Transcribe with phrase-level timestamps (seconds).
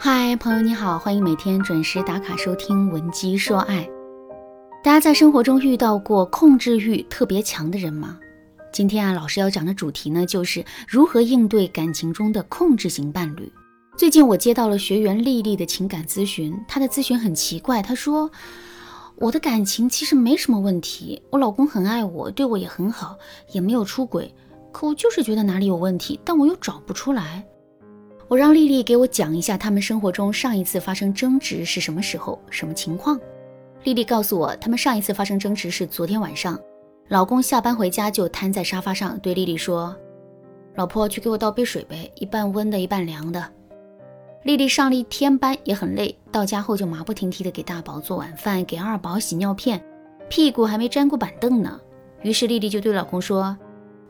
[0.00, 3.82] 嗨，朋友你好，欢迎每天准时打卡收听《闻鸡说爱》。
[4.80, 8.16] 大家在生活中遇到过控制欲特别强的人吗？
[8.72, 13.52] 今天啊，老师要讲的主题呢，就是如何应对感情中的控制型伴侣。
[13.96, 18.30] 最近我接到了学员丽丽的情感咨询，她的咨询很奇怪，她说
[19.16, 23.16] 我的感情其实没什么问题，我老公很爱我，对我也很好，
[23.50, 24.32] 也没有出轨。
[24.70, 27.44] 可我就是觉得哪里有问题，但我又找不出来。
[28.28, 33.18] 我让丽丽给我讲一下他们生活中上一次发生争执是什么时候、什么情况。
[33.84, 36.60] 丽丽告诉我，他们上一次发生争执是昨天晚上，
[37.08, 39.96] 老公下班回家就瘫在沙发上，对丽丽说
[40.76, 43.42] ：“老婆，去给我倒杯水呗，一半温的，一半凉的。”
[44.44, 49.82] 丽丽上了一天班也很累，到家后就马不停蹄地给大宝做晚饭，给二宝洗尿片，
[50.28, 51.80] 屁股还没沾过板凳呢。
[52.20, 53.56] 于是丽丽就对老公说。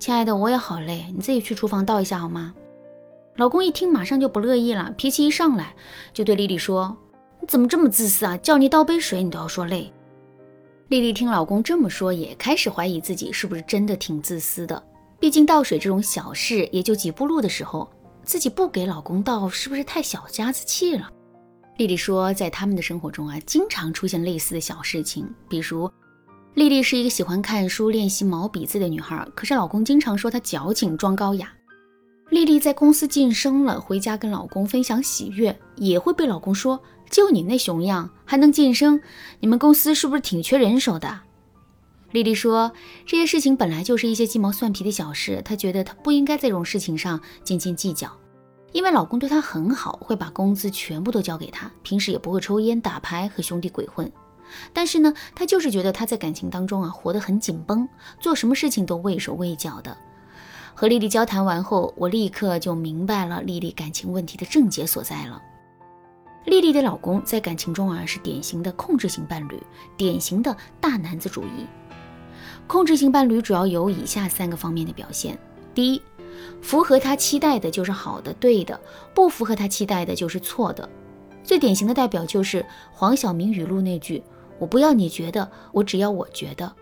[0.00, 2.52] 亲爱的，我也好累，你自己去厨房倒一下好吗？
[3.38, 5.72] 老公一听，马上就不乐意了，脾气一上来
[6.12, 6.96] 就对丽丽说
[7.40, 8.36] ：“你怎么这么自私啊？
[8.38, 9.92] 叫你倒杯水，你都要说累。”
[10.90, 14.82] 丽丽听老公这么说，也开始怀疑自己是不是真的挺自私的。
[15.20, 17.88] 毕竟倒水这种小事，也就几步路的时候，
[18.24, 21.08] 自己不给老公倒，是不是太小家子气了？
[21.76, 25.88] 丽丽说，在他们的生活中啊，经常出现类似的小事情，比如。
[26.54, 31.48] 丽丽是一个喜欢看书、练习毛笔字的女孩，可是老公经常说她矫情、装高雅。
[32.30, 36.78] 丽丽在公司晋升了，回家跟老公分享喜悦，也会被老公说
[37.10, 39.00] ：“就你那熊样，还能晋升？
[39.40, 41.20] 你们公司是不是挺缺人手的？”
[42.12, 42.72] 丽丽说
[43.06, 48.10] ：“这些事情本来就是一些鸡毛蒜皮的小事，她觉得她不应该在这种事情上斤斤计较，
[48.72, 54.10] 因为老公对她很好，会把工资全部都交给她，平时也不会抽烟、打牌和兄弟鬼混。”
[54.74, 57.88] 但是呢，她就是觉得她在感情当中啊活得很紧绷，
[58.20, 59.96] 做什么事情都畏手畏脚的。
[60.80, 65.42] 和丽丽交谈完后，我立刻就明白了丽丽感情问题的症结所在了。
[66.44, 69.60] 丽丽的老公在感情中啊是典型的控制型伴侣，
[69.96, 71.66] 典型的大男子主义。
[72.68, 75.36] 控制型伴侣主要有以下三个方面的表现：
[75.74, 76.00] 第一，
[76.62, 78.78] 符合他期待的就是好的、对的；
[79.12, 80.88] 不符合他期待的就是错的。
[81.42, 84.22] 最典型的代表就是黄晓明语录那句。
[84.60, 86.72] 我不要你觉得，我只要我觉得。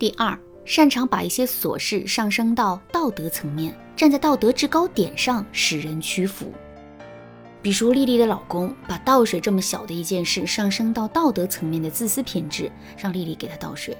[0.00, 6.52] 第二，擅长把一些琐事上升到道德层面，站在道德制高点上使人屈服。
[7.60, 13.96] 比如丽丽的老公把倒水这么小的一件事上升到道德层面的自私品质，让丽丽给他倒水。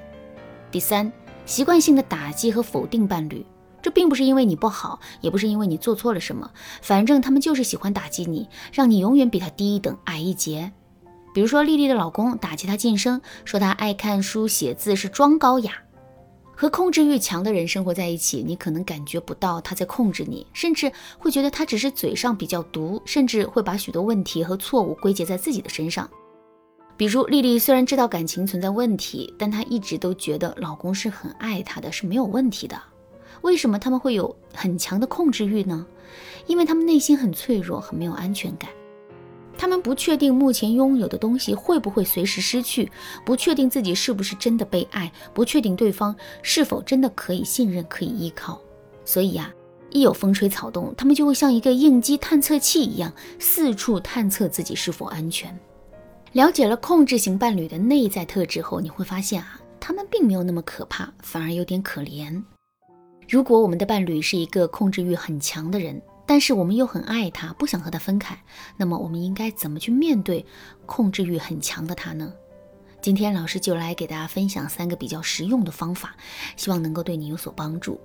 [0.71, 1.11] 第三，
[1.47, 3.45] 习惯性的打击和否定伴侣，
[3.81, 6.51] 这并不是因为你不好，也不是因为你做错了什么，
[6.83, 10.73] 反正他们就是喜欢打击你，让你永远比他低一等，矮一截。
[11.35, 15.73] 比如说，丽丽的老公打击她晋升，说她爱看书写字是装高雅。
[16.57, 26.09] 和控制欲强的人生活在一起，你可能感觉不到他在控制你，甚至会觉得他只是嘴上比较毒，甚至会把许多问题和错误归结在自己的身上。
[26.97, 32.81] 比如，丽丽虽然知道感情存在问题，但她一直都觉得老公是很爱她的，是没有问题的。
[33.43, 35.85] 为什么他们会有很强的控制欲呢？
[36.47, 38.71] 因为他们内心很脆弱，很没有安全感。
[39.57, 42.91] 他们不确定目前拥有的东西会不会随时失去，
[43.25, 48.61] 不确定自己是不是真的被爱，不确定对方是否真的可以信任、可以依靠。
[49.05, 49.53] 所以呀，
[49.91, 55.57] 一有风吹草动，他们就会像一个应激探测器一样，四处探测自己是否安全。
[56.33, 62.43] 了解了控制型伴侣的内在特质后，你会发现啊，他们并没有那么可怕，反而有点可怜。
[63.29, 68.43] 如果我们的伴侣是一个控制欲很强的人，但是我们又很爱他，不想和他分开。
[68.77, 70.45] 那么我们应该怎么去面对
[70.87, 72.33] 控制欲很强的他呢？
[73.03, 76.17] 今天老师就来给大家分享三个比较实用的方法，
[76.57, 78.01] 希望能够对你有所帮助。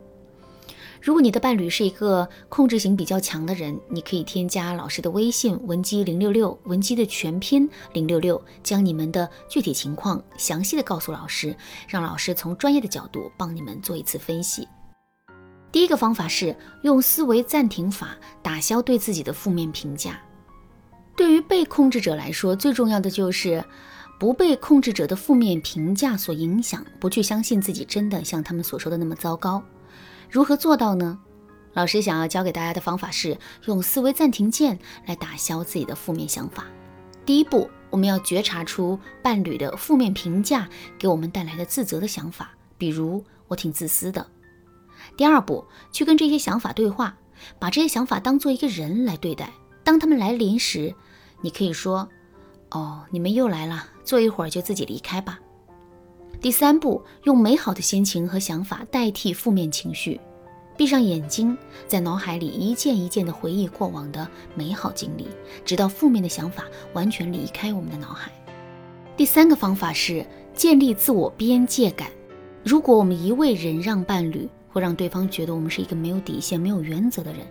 [1.02, 11.56] 如果你的伴侣是一个控制型比较强的人，你可以添加老师的微信文姬零六六，文姬的全拼零六六，将你们的具体情况详细的告诉老师，
[11.88, 14.68] 让老师从专业的角度帮你们做一次分析。
[15.72, 20.20] 第一个方法是用思维暂停法打消对自己的负面评价。
[21.16, 23.64] 对于被控制者来说，最重要的就是
[24.20, 29.62] 不被控制者的负面评价所影响，不去相信自己真的像他们所说的那么糟糕。
[30.30, 31.20] 如何做到呢？
[31.74, 36.66] 老师想要教给大家的方法是用思维暂停键来打消自己的负面想法。
[37.26, 40.68] 第一步，我们要觉察出伴侣的负面评价
[40.98, 44.26] 给我们带来的自责的想法，比如我挺自私的。
[45.18, 47.18] 第二步，去跟这些想法对话，
[47.60, 49.52] 把这些想法当做一个人来对待。
[49.84, 50.94] 当他们来临时，
[51.42, 52.08] 你可以说
[52.72, 55.40] ：“哦，你们又来了，坐一会儿就自己离开吧。”
[56.42, 60.22] 第三步，用美好的心情和想法代替负面情绪，
[60.78, 64.26] 闭上眼睛，在脑海里一件一件的回忆过往的
[64.56, 65.28] 美好经历，
[65.66, 66.64] 直到负面的想法
[66.94, 68.32] 完全离开我们的脑海。
[69.18, 72.10] 第三个方法是建立自我边界感。
[72.64, 77.42] 如果我们一味忍让伴侣，会让对方觉得我们是一个没有底线、没有原则的人。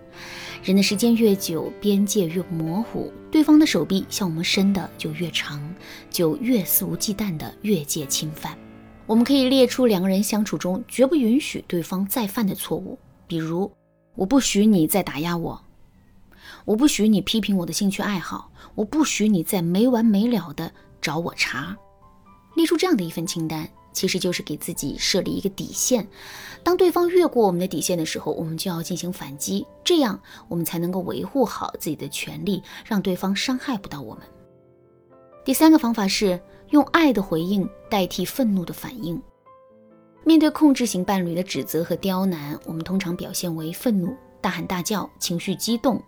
[0.63, 5.63] 忍的时间越久，边界越模糊，对方的手臂向我们伸的就越长，
[6.11, 8.57] 就越肆无忌惮的越界侵犯。
[9.07, 12.99] 我们可以列出两个人相处中绝不允许对方再犯的错误。
[13.27, 13.71] 比如，
[14.15, 15.61] 我不许你再打压我，
[16.65, 21.77] 我不许你批评我的兴趣爱好，我不许你再没完没了的找我茬。
[22.57, 26.07] 列出这样的一份清单，其实就是给自己设立一个底线。
[26.63, 34.23] 当对方越过我们的底线的时候，我们就要进行反击，这样我们才能够维护好自己的权利，让对方伤害不到我们。
[35.45, 36.41] 第三个方法是
[36.71, 39.21] 用爱的回应代替愤怒的反应。
[40.23, 46.01] 面对控制型伴侣的指责和刁难，我们通常表现为愤怒、大喊大叫、情绪激动。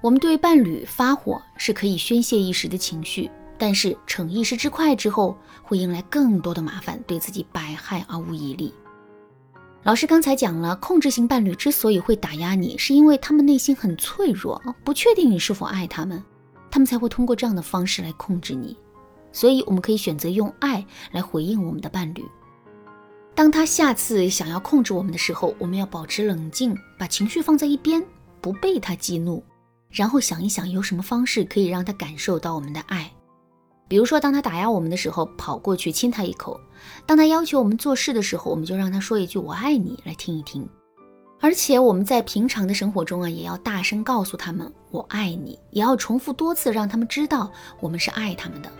[0.00, 8.72] 我们对伴侣发火是可以宣泄一时的情绪，但是逞一时之快之后，会迎来更多的麻烦，对自己百害而无一利。
[9.82, 16.22] 老师刚才讲了，控制型伴侣之所以会打压你，是因为他们内心很脆弱，不确定你是否爱他们，
[16.70, 18.76] 他们才会通过这样的方式来控制你。
[19.32, 22.24] 所以，我们可以选择用爱来回应我们的伴侣。
[23.34, 28.04] 当他下次想要控制我们的时候，我们要保持冷静，把情绪放在一边，
[28.40, 29.44] 不被他激怒，
[29.90, 33.10] 然后想一想有什么方式可以让他感受到我们的爱。
[33.88, 36.60] 比如说，当他打压我们的时候，跑过去亲他一口；
[37.06, 40.68] 当他要求我们做事的时候，我们就让他说一句“我爱你”来听一听。
[41.40, 47.50] 而且我们在平常的生活中啊，也要大声告诉他们“我爱你”，也要重复多次，让他们知道
[47.80, 48.70] 我们是爱他们的。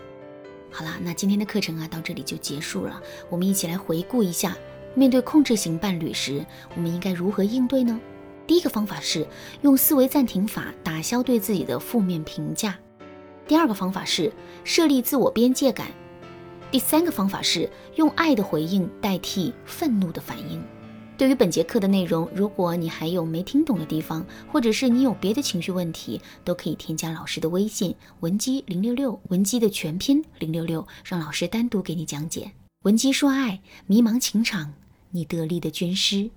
[0.71, 3.01] 好啦，那今天的课程啊，到这里就结束了。
[3.31, 4.57] 我们一起来回顾一下，
[4.95, 6.45] 面对控制型伴侣时，
[6.75, 7.99] 我们应该如何应对呢？
[8.47, 9.27] 第一个方法是
[9.63, 12.73] 用思维暂停法打消对自己的负面评价；
[13.49, 14.31] 第二个方法是
[14.63, 15.87] 设立自我边界感；
[16.71, 20.63] 第三个方法是用爱的回应代替愤怒的反应。
[21.17, 32.53] 对于本节课的内容，如果你还有没听懂的地方，或者是你有别的情绪问题，都可以添加老师的微信文姬零六六，文姬的全拼零六六，让老师单独给你讲解。
[32.83, 34.75] 文姬说爱，迷茫情场，
[35.13, 36.29] 你得力的军师。